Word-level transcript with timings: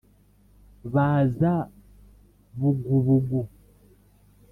baza 0.93 1.53
bugubugu 2.59 3.39